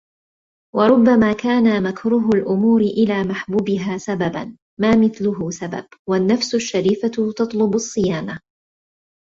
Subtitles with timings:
[0.75, 8.39] وَرُبَّمَا كَانَ مَكْرُوهُ الْأُمُورِ إلَى مَحْبُوبِهَا سَبَبًا مَا مِثْلُهُ سَبَبُ وَالنَّفْسُ الشَّرِيفَةُ تَطْلُبُ الصِّيَانَةَ